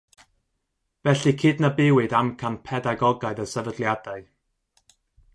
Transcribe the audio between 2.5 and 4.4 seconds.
pedagogaidd y sefydliadau.